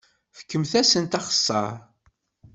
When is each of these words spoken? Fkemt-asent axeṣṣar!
Fkemt-asent 0.37 1.17
axeṣṣar! 1.19 1.73